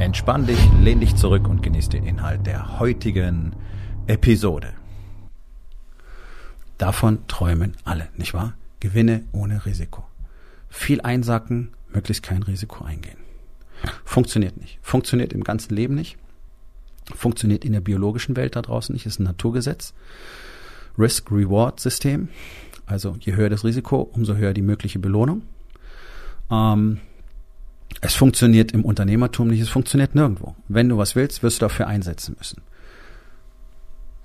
[0.00, 3.54] Entspann dich, lehn dich zurück und genieß den Inhalt der heutigen
[4.06, 4.74] Episode.
[6.78, 8.54] Davon träumen alle, nicht wahr?
[8.80, 10.04] Gewinne ohne Risiko.
[10.68, 13.18] Viel einsacken, möglichst kein Risiko eingehen.
[14.04, 14.78] Funktioniert nicht.
[14.82, 16.16] Funktioniert im ganzen Leben nicht.
[17.14, 19.06] Funktioniert in der biologischen Welt da draußen nicht.
[19.06, 19.94] Ist ein Naturgesetz.
[20.98, 22.28] Risk-Reward-System.
[22.86, 25.42] Also je höher das Risiko, umso höher die mögliche Belohnung.
[26.50, 26.98] Ähm,
[28.00, 30.54] es funktioniert im Unternehmertum nicht, es funktioniert nirgendwo.
[30.68, 32.62] Wenn du was willst, wirst du dafür einsetzen müssen.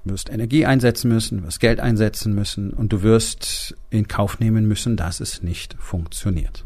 [0.06, 4.68] Du wirst Energie einsetzen müssen, wirst Geld einsetzen müssen und du wirst in Kauf nehmen
[4.68, 6.66] müssen, dass es nicht funktioniert.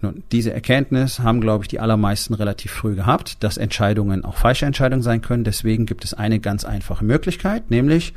[0.00, 4.66] Nun, diese Erkenntnis haben, glaube ich, die allermeisten relativ früh gehabt, dass Entscheidungen auch falsche
[4.66, 5.44] Entscheidungen sein können.
[5.44, 8.12] Deswegen gibt es eine ganz einfache Möglichkeit, nämlich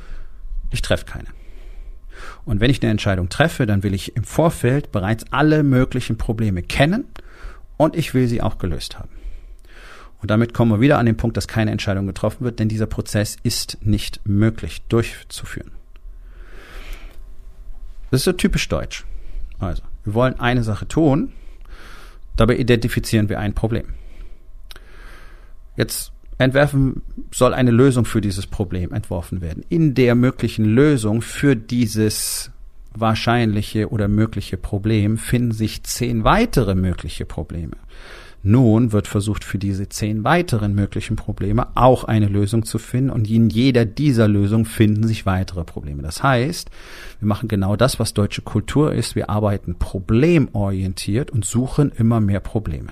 [0.72, 1.28] ich treffe keine.
[2.44, 6.64] Und wenn ich eine Entscheidung treffe, dann will ich im Vorfeld bereits alle möglichen Probleme
[6.64, 7.06] kennen
[7.78, 9.10] und ich will sie auch gelöst haben.
[10.22, 12.88] Und damit kommen wir wieder an den Punkt, dass keine Entscheidung getroffen wird, denn dieser
[12.88, 15.72] Prozess ist nicht möglich durchzuführen.
[18.12, 19.06] Das ist so typisch deutsch.
[19.60, 21.34] Also, wir wollen eine Sache tun,
[22.36, 23.94] dabei identifizieren wir ein Problem.
[25.76, 27.02] Jetzt entwerfen
[27.32, 29.64] soll eine Lösung für dieses Problem entworfen werden.
[29.70, 32.52] In der möglichen Lösung für dieses
[33.00, 37.78] wahrscheinliche oder mögliche Problem finden sich zehn weitere mögliche Probleme.
[38.48, 43.28] Nun wird versucht, für diese zehn weiteren möglichen Probleme auch eine Lösung zu finden und
[43.28, 46.04] in jeder dieser Lösungen finden sich weitere Probleme.
[46.04, 46.70] Das heißt,
[47.20, 49.16] wir machen genau das, was deutsche Kultur ist.
[49.16, 52.92] Wir arbeiten problemorientiert und suchen immer mehr Probleme.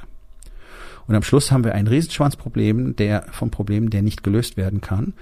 [1.05, 5.13] Und am Schluss haben wir ein Riesenschwanzproblem, der vom Problem, der nicht gelöst werden kann.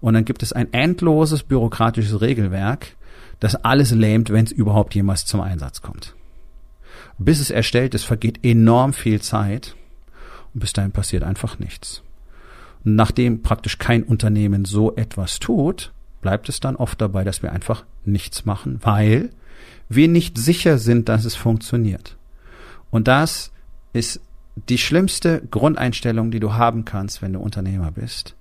[0.00, 2.97] Und dann gibt es ein endloses bürokratisches Regelwerk,
[3.40, 6.14] das alles lähmt, wenn es überhaupt jemals zum Einsatz kommt.
[7.18, 9.74] Bis es erstellt ist, vergeht enorm viel Zeit
[10.54, 12.02] und bis dahin passiert einfach nichts.
[12.84, 17.52] Und nachdem praktisch kein Unternehmen so etwas tut, bleibt es dann oft dabei, dass wir
[17.52, 19.30] einfach nichts machen, weil
[19.88, 22.16] wir nicht sicher sind, dass es funktioniert.
[22.90, 23.52] Und das
[23.92, 24.20] ist
[24.68, 28.34] die schlimmste Grundeinstellung, die du haben kannst, wenn du Unternehmer bist.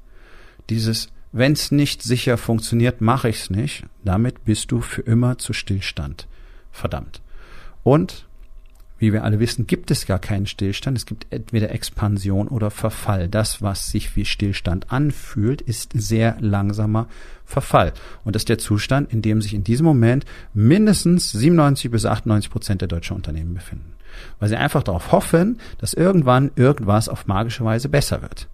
[0.69, 3.83] Dieses, wenn es nicht sicher funktioniert, mache ich es nicht.
[4.03, 6.27] Damit bist du für immer zu Stillstand.
[6.71, 7.21] Verdammt.
[7.83, 8.25] Und
[8.99, 10.97] wie wir alle wissen, gibt es gar keinen Stillstand.
[10.97, 13.27] Es gibt entweder Expansion oder Verfall.
[13.27, 17.07] Das, was sich wie Stillstand anfühlt, ist sehr langsamer
[17.45, 17.94] Verfall.
[18.23, 22.49] Und das ist der Zustand, in dem sich in diesem Moment mindestens 97 bis 98
[22.49, 23.97] Prozent der deutschen Unternehmen befinden
[24.39, 28.47] weil sie einfach darauf hoffen, dass irgendwann irgendwas auf magische Weise besser wird.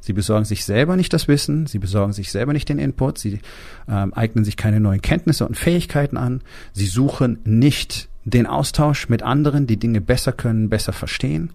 [0.00, 3.40] Sie besorgen sich selber nicht das Wissen, sie besorgen sich selber nicht den Input, sie
[3.88, 9.22] ähm, eignen sich keine neuen Kenntnisse und Fähigkeiten an, sie suchen nicht den Austausch mit
[9.22, 11.50] anderen, die Dinge besser können, besser verstehen.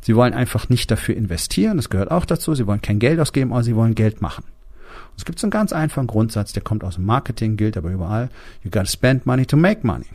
[0.00, 3.52] Sie wollen einfach nicht dafür investieren, das gehört auch dazu, sie wollen kein Geld ausgeben,
[3.52, 4.44] aber sie wollen Geld machen.
[4.44, 7.90] Und es gibt so einen ganz einfachen Grundsatz, der kommt aus dem Marketing, gilt aber
[7.90, 8.30] überall.
[8.62, 10.06] You gotta spend money to make money.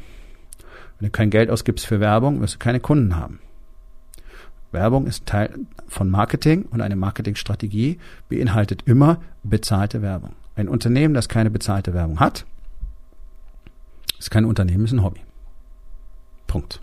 [0.99, 3.39] Wenn du kein Geld ausgibst für Werbung, wirst du keine Kunden haben.
[4.71, 5.53] Werbung ist Teil
[5.87, 10.33] von Marketing und eine Marketingstrategie beinhaltet immer bezahlte Werbung.
[10.55, 12.45] Ein Unternehmen, das keine bezahlte Werbung hat,
[14.19, 15.21] ist kein Unternehmen, ist ein Hobby.
[16.47, 16.81] Punkt.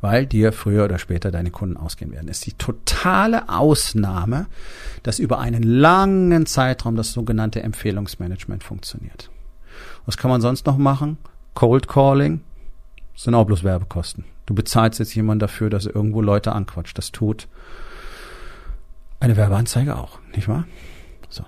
[0.00, 2.28] Weil dir früher oder später deine Kunden ausgehen werden.
[2.28, 4.46] Es ist die totale Ausnahme,
[5.02, 9.30] dass über einen langen Zeitraum das sogenannte Empfehlungsmanagement funktioniert.
[10.06, 11.18] Was kann man sonst noch machen?
[11.54, 12.42] Cold Calling,
[13.18, 14.22] das sind auch bloß Werbekosten.
[14.46, 16.96] Du bezahlst jetzt jemanden dafür, dass er irgendwo Leute anquatscht.
[16.96, 17.48] Das tut
[19.18, 20.68] eine Werbeanzeige auch, nicht wahr?
[21.28, 21.42] So.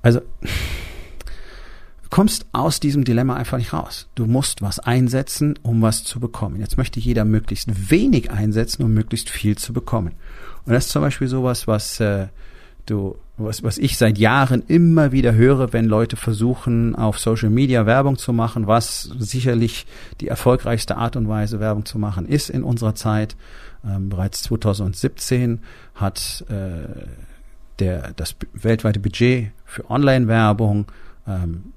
[0.00, 4.08] Also, du kommst aus diesem Dilemma einfach nicht raus.
[4.14, 6.58] Du musst was einsetzen, um was zu bekommen.
[6.58, 10.14] Jetzt möchte jeder möglichst wenig einsetzen, um möglichst viel zu bekommen.
[10.64, 12.28] Und das ist zum Beispiel sowas, was äh,
[12.86, 17.84] du, was, was ich seit Jahren immer wieder höre, wenn Leute versuchen, auf Social Media
[17.84, 19.86] Werbung zu machen, was sicherlich
[20.20, 23.36] die erfolgreichste Art und Weise, Werbung zu machen ist in unserer Zeit.
[23.84, 25.60] Ähm, bereits 2017
[25.94, 27.06] hat äh,
[27.78, 30.86] der, das weltweite Budget für Online-Werbung
[31.26, 31.72] ähm,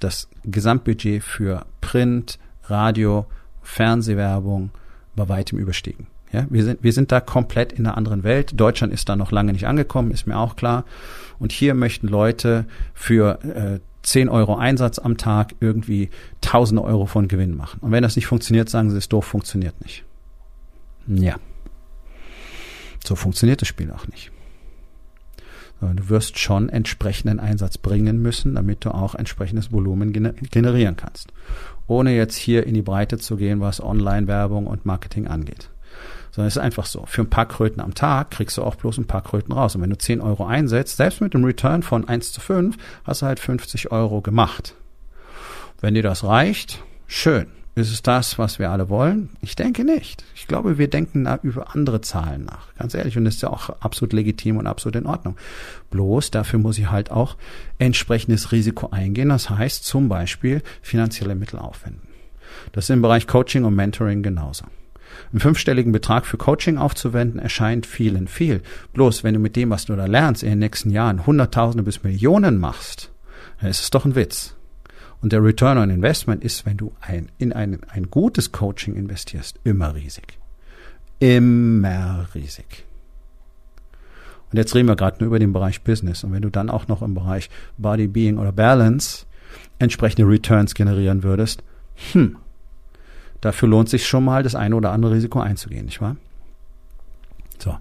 [0.00, 3.26] das Gesamtbudget für Print, Radio,
[3.62, 4.70] Fernsehwerbung
[5.14, 6.06] bei weitem überstiegen.
[6.32, 8.58] Ja, wir sind, wir sind da komplett in einer anderen Welt.
[8.58, 10.84] Deutschland ist da noch lange nicht angekommen, ist mir auch klar.
[11.38, 12.64] Und hier möchten Leute
[12.94, 17.80] für äh, 10 Euro Einsatz am Tag irgendwie tausende Euro von Gewinn machen.
[17.80, 20.04] Und wenn das nicht funktioniert, sagen sie, es doof, funktioniert nicht.
[21.06, 21.36] Ja.
[23.04, 24.30] So funktioniert das Spiel auch nicht.
[25.80, 31.32] Du wirst schon entsprechenden Einsatz bringen müssen, damit du auch entsprechendes Volumen generieren kannst.
[31.88, 35.71] Ohne jetzt hier in die Breite zu gehen, was Online-Werbung und Marketing angeht.
[36.32, 37.04] Sondern es ist einfach so.
[37.06, 39.76] Für ein paar Kröten am Tag kriegst du auch bloß ein paar Kröten raus.
[39.76, 43.22] Und wenn du 10 Euro einsetzt, selbst mit dem Return von 1 zu 5, hast
[43.22, 44.74] du halt 50 Euro gemacht.
[45.80, 47.48] Wenn dir das reicht, schön.
[47.74, 49.30] Ist es das, was wir alle wollen?
[49.40, 50.24] Ich denke nicht.
[50.34, 52.74] Ich glaube, wir denken da über andere Zahlen nach.
[52.74, 53.16] Ganz ehrlich.
[53.16, 55.36] Und das ist ja auch absolut legitim und absolut in Ordnung.
[55.90, 57.36] Bloß dafür muss ich halt auch
[57.78, 59.30] entsprechendes Risiko eingehen.
[59.30, 62.06] Das heißt zum Beispiel finanzielle Mittel aufwenden.
[62.72, 64.66] Das ist im Bereich Coaching und Mentoring genauso.
[65.30, 68.62] Einen fünfstelligen Betrag für Coaching aufzuwenden erscheint vielen viel.
[68.92, 72.02] Bloß wenn du mit dem, was du da lernst, in den nächsten Jahren Hunderttausende bis
[72.02, 73.12] Millionen machst,
[73.60, 74.56] dann ist es doch ein Witz.
[75.20, 79.60] Und der Return on Investment ist, wenn du ein, in ein, ein gutes Coaching investierst,
[79.62, 80.38] immer riesig.
[81.20, 82.84] Immer riesig.
[84.50, 86.24] Und jetzt reden wir gerade nur über den Bereich Business.
[86.24, 87.48] Und wenn du dann auch noch im Bereich
[87.78, 89.24] Body, Being oder Balance
[89.78, 91.62] entsprechende Returns generieren würdest,
[92.12, 92.36] hm,
[93.42, 96.16] dafür lohnt sich schon mal das eine oder andere Risiko einzugehen, nicht wahr?
[97.58, 97.76] So,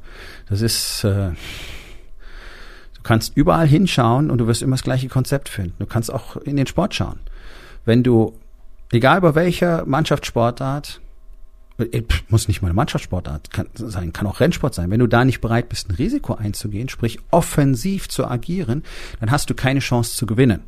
[0.50, 5.76] das ist, äh, du kannst überall hinschauen und du wirst immer das gleiche Konzept finden.
[5.80, 7.20] Du kannst auch in den Sport schauen
[7.86, 8.38] wenn du,
[8.92, 11.02] egal bei welcher Mannschaftssportart,
[11.80, 14.92] äh, muss nicht mal eine Mannschaftssportart sein, kann auch Rennsport sein.
[14.92, 18.84] Wenn du da nicht bereit bist, ein Risiko einzugehen, sprich offensiv zu agieren,
[19.20, 20.62] dann hast du keine Chance zu gewinnen.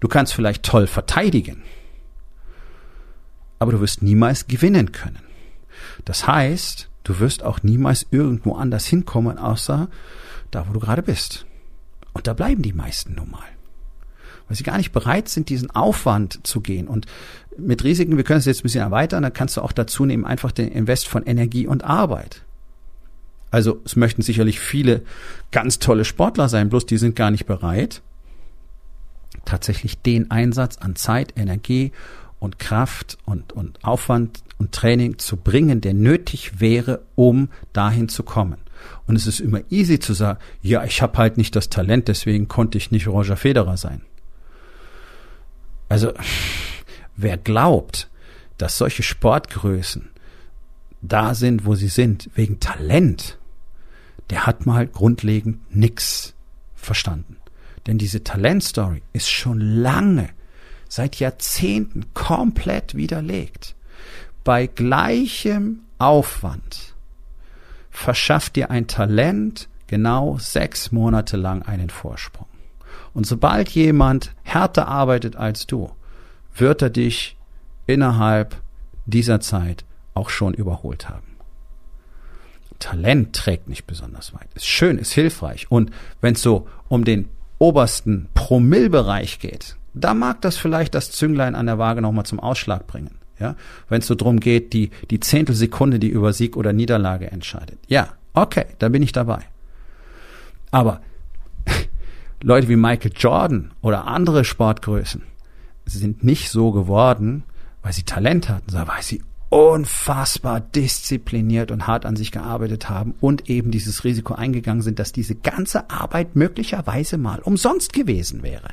[0.00, 1.62] Du kannst vielleicht toll verteidigen,
[3.62, 5.20] aber du wirst niemals gewinnen können.
[6.04, 9.88] Das heißt, du wirst auch niemals irgendwo anders hinkommen, außer
[10.50, 11.46] da, wo du gerade bist.
[12.12, 13.44] Und da bleiben die meisten nun mal
[14.52, 16.86] weil sie gar nicht bereit sind, diesen Aufwand zu gehen.
[16.86, 17.06] Und
[17.56, 20.26] mit Risiken, wir können es jetzt ein bisschen erweitern, dann kannst du auch dazu nehmen,
[20.26, 22.42] einfach den Invest von Energie und Arbeit.
[23.50, 25.04] Also es möchten sicherlich viele
[25.52, 28.02] ganz tolle Sportler sein, bloß die sind gar nicht bereit,
[29.46, 31.92] tatsächlich den Einsatz an Zeit, Energie
[32.42, 38.24] und Kraft und, und Aufwand und Training zu bringen, der nötig wäre, um dahin zu
[38.24, 38.58] kommen.
[39.06, 42.48] Und es ist immer easy zu sagen, ja, ich habe halt nicht das Talent, deswegen
[42.48, 44.02] konnte ich nicht Roger Federer sein.
[45.88, 46.12] Also,
[47.14, 48.10] wer glaubt,
[48.58, 50.10] dass solche Sportgrößen
[51.00, 53.38] da sind, wo sie sind, wegen Talent,
[54.30, 56.34] der hat mal grundlegend nix
[56.74, 57.36] verstanden.
[57.86, 60.30] Denn diese Talentstory ist schon lange,
[60.92, 63.74] seit Jahrzehnten komplett widerlegt.
[64.44, 66.92] Bei gleichem Aufwand
[67.90, 72.46] verschafft dir ein Talent genau sechs Monate lang einen Vorsprung.
[73.14, 75.90] Und sobald jemand härter arbeitet als du,
[76.54, 77.38] wird er dich
[77.86, 78.60] innerhalb
[79.06, 81.38] dieser Zeit auch schon überholt haben.
[82.80, 84.48] Talent trägt nicht besonders weit.
[84.54, 85.70] Ist schön, ist hilfreich.
[85.70, 85.90] Und
[86.20, 91.66] wenn es so um den obersten Promillbereich geht, da mag das vielleicht das Zünglein an
[91.66, 93.18] der Waage nochmal zum Ausschlag bringen.
[93.38, 93.56] Ja,
[93.88, 97.78] wenn es so drum geht, die, die Zehntelsekunde, die über Sieg oder Niederlage entscheidet.
[97.88, 99.40] Ja, okay, da bin ich dabei.
[100.70, 101.00] Aber
[102.42, 105.22] Leute wie Michael Jordan oder andere Sportgrößen
[105.86, 107.42] sind nicht so geworden,
[107.82, 113.14] weil sie Talent hatten, sondern weil sie unfassbar diszipliniert und hart an sich gearbeitet haben
[113.20, 118.68] und eben dieses Risiko eingegangen sind, dass diese ganze Arbeit möglicherweise mal umsonst gewesen wäre.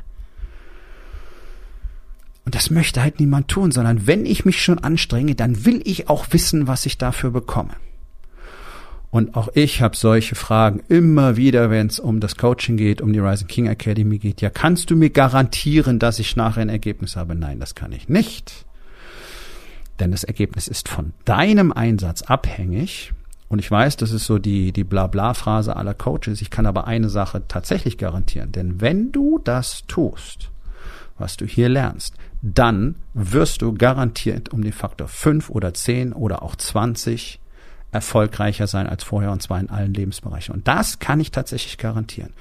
[2.45, 6.09] Und das möchte halt niemand tun, sondern wenn ich mich schon anstrenge, dann will ich
[6.09, 7.75] auch wissen, was ich dafür bekomme.
[9.11, 13.11] Und auch ich habe solche Fragen immer wieder, wenn es um das Coaching geht, um
[13.11, 14.41] die Rising King Academy geht.
[14.41, 17.33] Ja, kannst du mir garantieren, dass ich nachher ein Ergebnis habe?
[17.33, 18.65] Nein, das kann ich nicht.
[19.99, 23.11] Denn das Ergebnis ist von deinem Einsatz abhängig.
[23.47, 26.41] Und ich weiß, das ist so die, die Blabla-Phrase aller Coaches.
[26.41, 28.51] Ich kann aber eine Sache tatsächlich garantieren.
[28.51, 30.51] Denn wenn du das tust,
[31.17, 36.41] was du hier lernst, dann wirst du garantiert um den Faktor fünf oder zehn oder
[36.41, 37.39] auch zwanzig
[37.91, 40.53] erfolgreicher sein als vorher und zwar in allen Lebensbereichen.
[40.53, 42.33] Und das kann ich tatsächlich garantieren.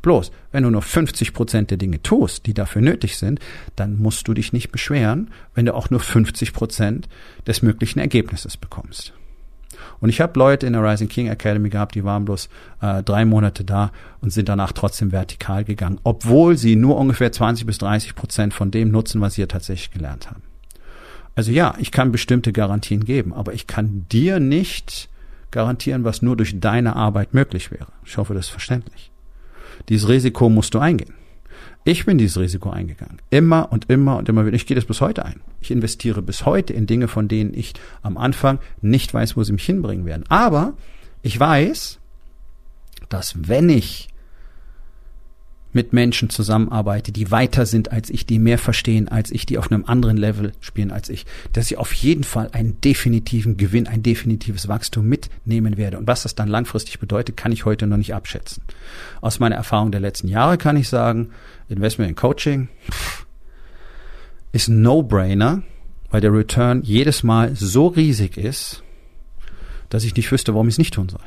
[0.00, 3.40] Bloß, wenn du nur 50 Prozent der Dinge tust, die dafür nötig sind,
[3.76, 7.08] dann musst du dich nicht beschweren, wenn du auch nur 50 Prozent
[7.46, 9.12] des möglichen Ergebnisses bekommst.
[10.00, 12.48] Und ich habe Leute in der Rising King Academy gehabt, die waren bloß
[12.80, 17.66] äh, drei Monate da und sind danach trotzdem vertikal gegangen, obwohl sie nur ungefähr 20
[17.66, 20.42] bis 30 Prozent von dem nutzen, was sie ja tatsächlich gelernt haben.
[21.34, 25.08] Also ja, ich kann bestimmte Garantien geben, aber ich kann dir nicht
[25.50, 27.88] garantieren, was nur durch deine Arbeit möglich wäre.
[28.04, 29.10] Ich hoffe, das ist verständlich.
[29.88, 31.14] Dieses Risiko musst du eingehen.
[31.84, 33.20] Ich bin dieses Risiko eingegangen.
[33.30, 34.54] Immer und immer und immer wieder.
[34.54, 35.40] Ich gehe das bis heute ein.
[35.60, 39.52] Ich investiere bis heute in Dinge, von denen ich am Anfang nicht weiß, wo sie
[39.52, 40.24] mich hinbringen werden.
[40.28, 40.74] Aber
[41.22, 41.98] ich weiß,
[43.08, 44.08] dass wenn ich
[45.72, 49.70] mit Menschen zusammenarbeite, die weiter sind als ich, die mehr verstehen als ich, die auf
[49.70, 54.02] einem anderen Level spielen als ich, dass ich auf jeden Fall einen definitiven Gewinn, ein
[54.02, 55.98] definitives Wachstum mitnehmen werde.
[55.98, 58.62] Und was das dann langfristig bedeutet, kann ich heute noch nicht abschätzen.
[59.20, 61.30] Aus meiner Erfahrung der letzten Jahre kann ich sagen,
[61.68, 62.68] Investment in Coaching
[64.52, 65.62] ist ein No-Brainer,
[66.10, 68.82] weil der Return jedes Mal so riesig ist,
[69.88, 71.20] dass ich nicht wüsste, warum ich es nicht tun soll.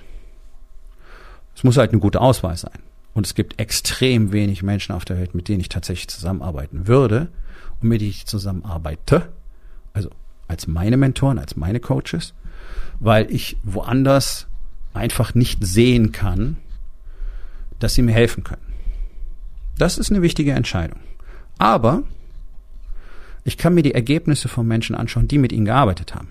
[1.55, 2.79] Es muss halt eine gute Auswahl sein.
[3.15, 7.29] Und es gibt extrem wenig Menschen auf der Welt, mit denen ich tatsächlich zusammenarbeiten würde
[7.81, 9.29] und mit denen ich zusammenarbeite.
[9.93, 10.09] Also
[10.49, 12.33] als meine Mentoren, als meine Coaches,
[12.99, 14.47] weil ich woanders
[14.93, 16.57] einfach nicht sehen kann,
[17.79, 18.61] dass sie mir helfen können.
[19.77, 20.99] Das ist eine wichtige Entscheidung.
[21.57, 22.03] Aber
[23.45, 26.29] ich kann mir die Ergebnisse von Menschen anschauen, die mit ihnen gearbeitet haben.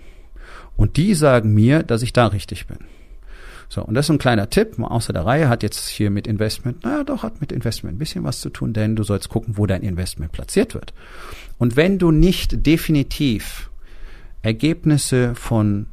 [0.77, 2.77] Und die sagen mir, dass ich da richtig bin.
[3.69, 6.83] So, und das ist ein kleiner Tipp, außer der Reihe, hat jetzt hier mit Investment,
[6.83, 9.65] naja, doch, hat mit Investment ein bisschen was zu tun, denn du sollst gucken, wo
[9.65, 10.93] dein Investment platziert wird.
[11.57, 13.69] Und wenn du nicht definitiv
[14.41, 15.87] Ergebnisse von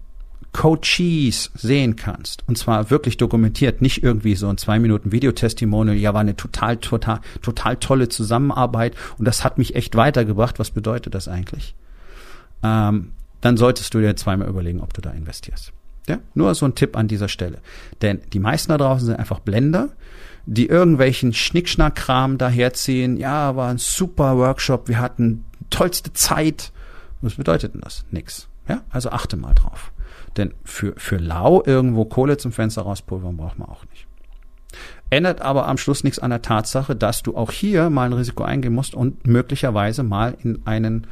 [0.53, 6.13] Coaches sehen kannst, und zwar wirklich dokumentiert, nicht irgendwie so ein zwei Minuten Videotestimonial, ja,
[6.13, 10.59] war eine total, total, total tolle Zusammenarbeit und das hat mich echt weitergebracht.
[10.59, 11.75] Was bedeutet das eigentlich?
[12.63, 15.73] Ähm, dann solltest du dir zweimal überlegen, ob du da investierst.
[16.09, 17.59] Ja, nur so ein Tipp an dieser Stelle.
[18.01, 19.91] Denn die meisten da draußen sind einfach Blender,
[20.47, 23.17] die irgendwelchen Schnickschnackkram daherziehen.
[23.17, 26.73] Ja, war ein super Workshop, wir hatten tollste Zeit.
[27.21, 28.05] Was bedeutet denn das?
[28.11, 28.49] Nix.
[28.69, 29.93] Ja, also achte mal drauf.
[30.37, 34.07] Denn für, für lau irgendwo Kohle zum Fenster rauspulvern braucht man auch nicht.
[35.11, 38.45] Ändert aber am Schluss nichts an der Tatsache, dass du auch hier mal ein Risiko
[38.45, 41.07] eingehen musst und möglicherweise mal in einen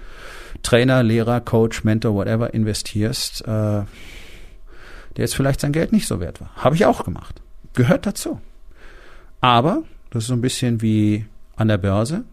[0.63, 3.83] Trainer, Lehrer, Coach, Mentor, whatever investierst, äh,
[5.17, 6.51] der jetzt vielleicht sein Geld nicht so wert war.
[6.57, 7.41] Habe ich auch gemacht.
[7.75, 8.41] Gehört dazu.
[9.41, 11.27] Aber das ist so ein bisschen wie
[11.57, 12.25] an der Börse.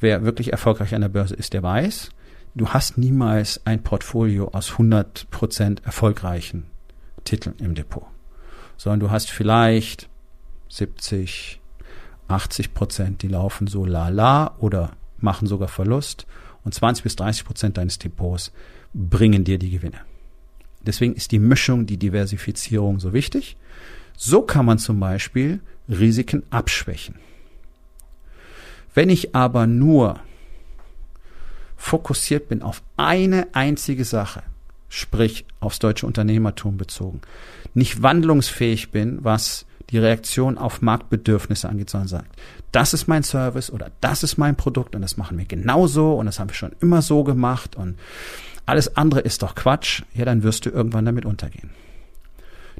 [0.00, 2.10] Wer wirklich erfolgreich an der Börse ist, der weiß,
[2.54, 6.66] du hast niemals ein Portfolio aus 100% erfolgreichen
[7.24, 8.04] Titeln im Depot,
[8.76, 10.08] sondern du hast vielleicht
[10.68, 11.60] 70,
[12.28, 16.26] 80 Prozent, die laufen so la la oder machen sogar Verlust
[16.64, 18.52] und 20 bis 30 Prozent deines Depots
[18.92, 20.00] bringen dir die Gewinne.
[20.86, 23.56] Deswegen ist die Mischung, die Diversifizierung so wichtig.
[24.16, 27.16] So kann man zum Beispiel Risiken abschwächen.
[28.94, 30.20] Wenn ich aber nur
[31.76, 34.42] fokussiert bin auf eine einzige Sache,
[34.88, 37.20] sprich aufs deutsche Unternehmertum bezogen,
[37.74, 42.36] nicht wandlungsfähig bin, was die Reaktion auf Marktbedürfnisse angeht, sondern sagt,
[42.72, 46.26] das ist mein Service oder das ist mein Produkt und das machen wir genauso und
[46.26, 47.98] das haben wir schon immer so gemacht und
[48.66, 51.70] alles andere ist doch Quatsch, ja, dann wirst du irgendwann damit untergehen.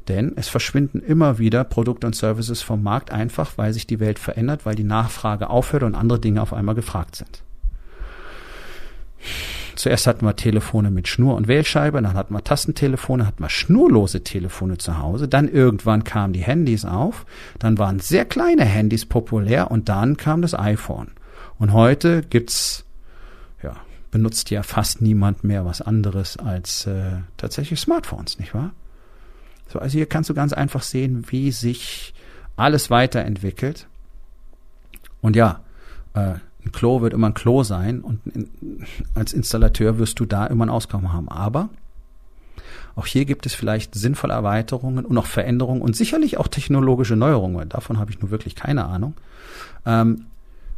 [0.07, 4.19] Denn es verschwinden immer wieder Produkte und Services vom Markt einfach, weil sich die Welt
[4.19, 7.41] verändert, weil die Nachfrage aufhört und andere Dinge auf einmal gefragt sind.
[9.75, 14.23] Zuerst hatten wir Telefone mit Schnur und Wählscheibe, dann hatten wir Tastentelefone, hatten wir schnurlose
[14.23, 17.25] Telefone zu Hause, dann irgendwann kamen die Handys auf,
[17.59, 21.11] dann waren sehr kleine Handys populär und dann kam das iPhone.
[21.59, 22.84] Und heute gibt's
[24.15, 28.71] benutzt ja fast niemand mehr was anderes als äh, tatsächlich Smartphones, nicht wahr?
[29.67, 32.13] So, also hier kannst du ganz einfach sehen, wie sich
[32.55, 33.87] alles weiterentwickelt.
[35.19, 35.59] Und ja,
[36.13, 40.45] äh, ein Klo wird immer ein Klo sein und in, als Installateur wirst du da
[40.45, 41.27] immer ein Auskommen haben.
[41.27, 41.67] Aber
[42.95, 47.67] auch hier gibt es vielleicht sinnvolle Erweiterungen und auch Veränderungen und sicherlich auch technologische Neuerungen.
[47.67, 49.15] Davon habe ich nur wirklich keine Ahnung.
[49.85, 50.27] Ähm,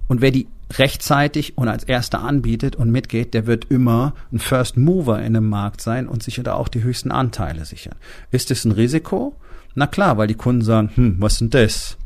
[0.08, 4.78] und wer die rechtzeitig und als erster anbietet und mitgeht, der wird immer ein First
[4.78, 7.96] Mover in einem Markt sein und sicher da auch die höchsten Anteile sichern.
[8.32, 9.36] Ist es ein Risiko?
[9.76, 11.98] Na klar, weil die Kunden sagen, hm, was denn das?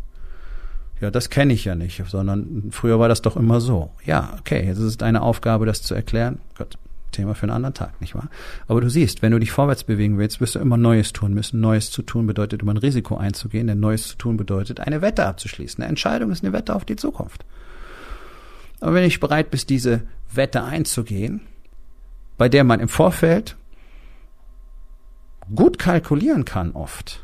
[1.00, 3.92] Ja, das kenne ich ja nicht, sondern früher war das doch immer so.
[4.06, 6.40] Ja, okay, jetzt ist es deine Aufgabe, das zu erklären.
[6.56, 6.78] Gott,
[7.12, 8.30] Thema für einen anderen Tag, nicht wahr?
[8.68, 11.60] Aber du siehst, wenn du dich vorwärts bewegen willst, wirst du immer Neues tun müssen.
[11.60, 15.26] Neues zu tun bedeutet, immer ein Risiko einzugehen, denn Neues zu tun bedeutet, eine Wette
[15.26, 15.84] abzuschließen.
[15.84, 17.46] Eine Entscheidung ist eine Wette auf die Zukunft.
[18.82, 20.02] Aber wenn ich bereit bist, diese
[20.34, 21.42] Wette einzugehen,
[22.38, 23.56] bei der man im Vorfeld
[25.56, 27.24] gut kalkulieren kann oft,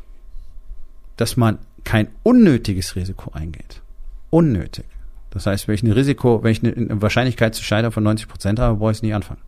[1.16, 3.82] dass man kein unnötiges Risiko eingeht.
[4.30, 4.84] Unnötig.
[5.30, 8.58] Das heißt, wenn ich ein Risiko, wenn ich eine Wahrscheinlichkeit zu scheitern von 90 Prozent
[8.58, 9.40] habe, brauche ich es nicht anfangen.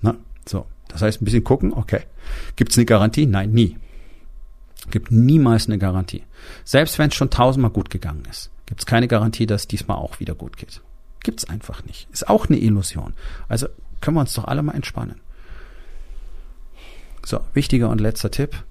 [0.00, 0.16] Na,
[0.46, 0.66] so.
[0.88, 2.02] Das heißt, ein bisschen gucken, okay.
[2.54, 3.26] Gibt es eine Garantie?
[3.26, 3.76] Nein, nie.
[4.90, 6.22] Gibt niemals eine Garantie.
[6.64, 9.96] Selbst wenn es schon tausendmal gut gegangen ist, gibt es keine Garantie, dass es diesmal
[9.98, 10.80] auch wieder gut geht.
[11.26, 12.06] Gibt's einfach nicht.
[12.12, 13.12] Ist auch eine Illusion.
[13.48, 13.66] Also
[14.00, 15.20] können wir uns doch alle mal entspannen.
[17.24, 18.62] So, wichtiger und letzter Tipp,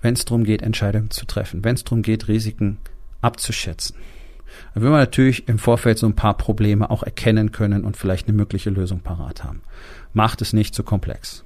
[0.00, 2.78] wenn es darum geht, Entscheidungen zu treffen, wenn es darum geht, Risiken
[3.20, 3.94] abzuschätzen.
[4.72, 8.26] Dann will man natürlich im Vorfeld so ein paar Probleme auch erkennen können und vielleicht
[8.26, 9.60] eine mögliche Lösung parat haben.
[10.14, 11.44] Macht es nicht zu komplex.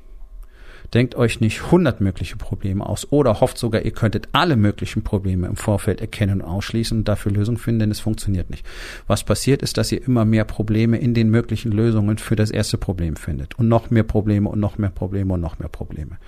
[0.94, 5.46] Denkt euch nicht 100 mögliche Probleme aus oder hofft sogar, ihr könntet alle möglichen Probleme
[5.46, 8.66] im Vorfeld erkennen und ausschließen und dafür Lösungen finden, denn es funktioniert nicht.
[9.06, 12.76] Was passiert ist, dass ihr immer mehr Probleme in den möglichen Lösungen für das erste
[12.76, 16.18] Problem findet und noch mehr Probleme und noch mehr Probleme und noch mehr Probleme.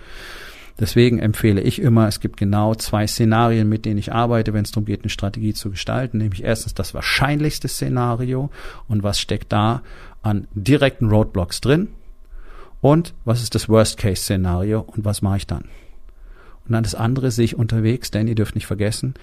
[0.80, 4.72] Deswegen empfehle ich immer, es gibt genau zwei Szenarien, mit denen ich arbeite, wenn es
[4.72, 6.18] darum geht, eine Strategie zu gestalten.
[6.18, 8.50] Nämlich erstens das wahrscheinlichste Szenario
[8.88, 9.82] und was steckt da
[10.22, 11.88] an direkten Roadblocks drin
[12.84, 15.62] und was ist das Worst-Case-Szenario und was mache ich dann?
[16.66, 19.14] Und dann das andere sehe ich unterwegs, denn ihr dürft nicht vergessen,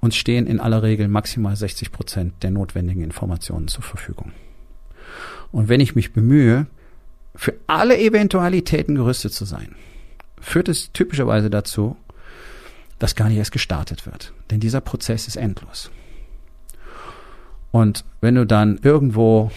[0.00, 4.32] uns stehen in aller Regel maximal 60 Prozent der notwendigen Informationen zur Verfügung.
[5.52, 6.66] Und wenn ich mich bemühe,
[7.36, 9.76] für alle Eventualitäten gerüstet zu sein,
[10.40, 11.96] führt es typischerweise dazu,
[12.98, 14.32] dass gar nicht erst gestartet wird.
[14.50, 15.92] Denn dieser Prozess ist endlos.
[17.70, 19.52] Und wenn du dann irgendwo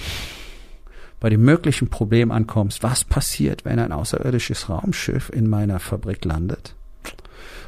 [1.23, 6.75] bei dem möglichen Problem ankommst, was passiert, wenn ein außerirdisches Raumschiff in meiner Fabrik landet,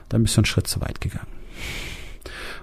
[0.09, 1.29] dann bist du einen Schritt zu weit gegangen.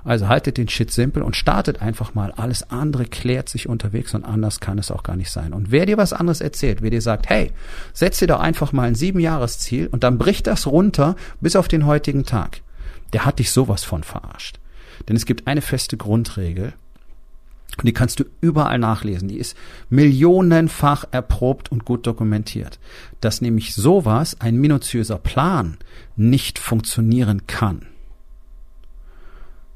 [0.05, 2.33] Also haltet den Shit simpel und startet einfach mal.
[2.33, 5.55] Alles andere klärt sich unterwegs und anders kann es auch gar nicht sein.
[5.55, 7.53] Und wer dir was anderes erzählt, wer dir sagt, hey,
[7.95, 11.87] setz dir doch einfach mal ein Siebenjahresziel und dann bricht das runter bis auf den
[11.87, 12.61] heutigen Tag.
[13.15, 14.61] Der hat dich sowas von verarscht.
[15.09, 16.75] Denn es gibt eine feste Grundregel,
[17.79, 19.29] und die kannst du überall nachlesen.
[19.29, 19.57] Die ist
[19.89, 22.79] millionenfach erprobt und gut dokumentiert.
[23.21, 25.79] Dass nämlich sowas, ein minutiöser Plan,
[26.15, 27.87] nicht funktionieren kann.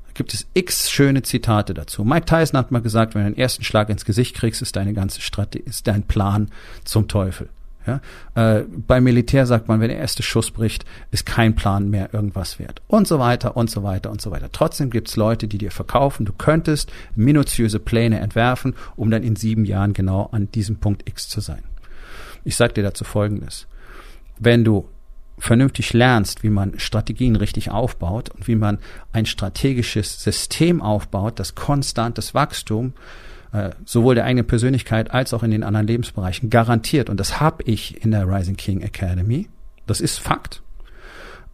[0.06, 2.04] Da gibt es x schöne Zitate dazu.
[2.04, 4.92] Mike Tyson hat mal gesagt, wenn du einen ersten Schlag ins Gesicht kriegst, ist deine
[4.92, 6.50] ganze Strategie, ist dein Plan
[6.84, 7.48] zum Teufel.
[7.86, 8.00] Ja?
[8.34, 12.58] Äh, beim Militär sagt man, wenn der erste Schuss bricht, ist kein Plan mehr irgendwas
[12.58, 12.82] wert.
[12.86, 14.50] Und so weiter und so weiter und so weiter.
[14.52, 19.64] Trotzdem gibt's Leute, die dir verkaufen, du könntest minutiöse Pläne entwerfen, um dann in sieben
[19.64, 21.62] Jahren genau an diesem Punkt X zu sein.
[22.44, 23.66] Ich sage dir dazu Folgendes.
[24.38, 24.88] Wenn du
[25.38, 28.78] vernünftig lernst, wie man Strategien richtig aufbaut und wie man
[29.12, 32.94] ein strategisches System aufbaut, das konstantes Wachstum
[33.56, 37.08] äh, sowohl der eigenen Persönlichkeit als auch in den anderen Lebensbereichen garantiert.
[37.08, 39.48] Und das habe ich in der Rising King Academy.
[39.86, 40.62] Das ist Fakt.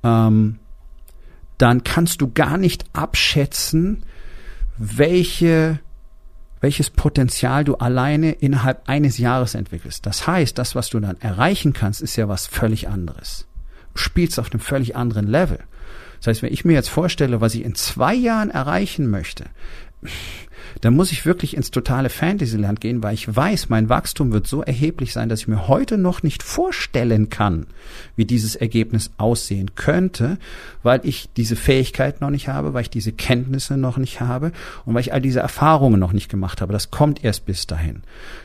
[0.03, 0.59] Ähm,
[1.59, 4.05] dann kannst du gar nicht abschätzen,
[4.79, 5.79] welche
[6.61, 10.07] welches Potenzial du alleine innerhalb eines Jahres entwickelst.
[10.07, 13.49] Das heißt, das, was du dann erreichen kannst, ist ja was völlig anderes.
[13.95, 15.59] Du spielst auf einem völlig anderen Level.
[16.19, 19.47] Das heißt, wenn ich mir jetzt vorstelle, was ich in zwei Jahren erreichen möchte,
[20.80, 24.62] dann muss ich wirklich ins totale Fantasyland gehen, weil ich weiß, mein Wachstum wird so
[24.62, 27.66] erheblich sein, dass ich mir heute noch nicht vorstellen kann,
[28.16, 30.38] wie dieses Ergebnis aussehen könnte,
[30.82, 34.52] weil ich diese Fähigkeit noch nicht habe, weil ich diese Kenntnisse noch nicht habe
[34.85, 36.72] und weil ich all diese Erfahrungen noch nicht gemacht habe.
[36.72, 38.02] Das kommt erst bis dahin.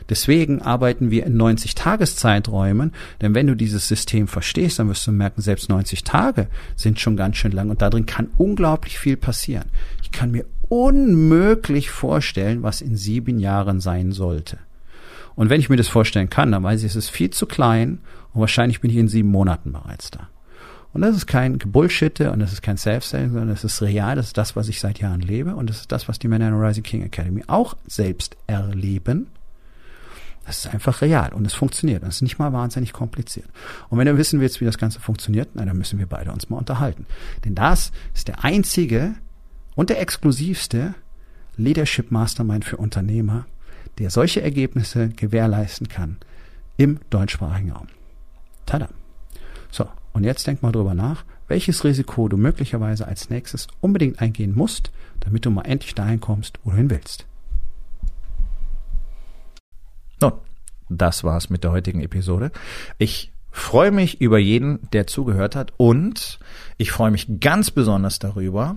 [0.08, 5.12] Deswegen arbeiten wir in 90 Tageszeiträumen, denn wenn du dieses System verstehst, dann wirst du
[5.12, 9.66] merken, selbst 90 Tage sind schon ganz schön lang und darin kann unglaublich viel passieren.
[10.02, 14.58] Ich kann mir unmöglich vorstellen, was in sieben Jahren sein sollte.
[15.34, 18.00] Und wenn ich mir das vorstellen kann, dann weiß ich, es ist viel zu klein
[18.32, 20.28] und wahrscheinlich bin ich in sieben Monaten bereits da.
[20.92, 24.28] Und das ist kein Gebullshitte und das ist kein Self-Selling, sondern das ist real, das
[24.28, 26.58] ist das, was ich seit Jahren lebe und das ist das, was die Männer in
[26.58, 29.28] der Rising King Academy auch selbst erleben.
[30.44, 32.02] Das ist einfach real und es funktioniert.
[32.02, 33.46] Das ist nicht mal wahnsinnig kompliziert.
[33.90, 36.48] Und wenn du wissen willst, wie das Ganze funktioniert, na, dann müssen wir beide uns
[36.48, 37.04] mal unterhalten.
[37.44, 39.14] Denn das ist der einzige
[39.78, 40.96] und der exklusivste
[41.56, 43.46] Leadership Mastermind für Unternehmer,
[44.00, 46.16] der solche Ergebnisse gewährleisten kann
[46.76, 47.86] im deutschsprachigen Raum.
[48.66, 48.88] Tada.
[49.70, 54.52] So, und jetzt denk mal drüber nach, welches Risiko du möglicherweise als nächstes unbedingt eingehen
[54.52, 57.24] musst, damit du mal endlich dahin kommst, wo du hin willst.
[60.20, 60.32] Nun,
[60.88, 62.50] das war's mit der heutigen Episode.
[62.98, 66.40] Ich freue mich über jeden, der zugehört hat und
[66.78, 68.76] ich freue mich ganz besonders darüber,